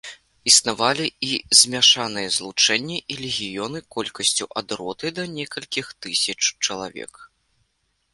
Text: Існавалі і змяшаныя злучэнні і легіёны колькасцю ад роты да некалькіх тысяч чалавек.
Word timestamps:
Існавалі 0.51 1.07
і 1.27 1.35
змяшаныя 1.59 2.31
злучэнні 2.37 2.97
і 3.15 3.17
легіёны 3.23 3.79
колькасцю 3.97 4.47
ад 4.61 4.67
роты 4.79 5.07
да 5.19 5.23
некалькіх 5.37 5.93
тысяч 6.07 6.37
чалавек. 6.65 7.13